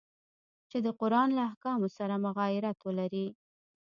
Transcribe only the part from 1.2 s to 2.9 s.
له احکامو سره مغایرت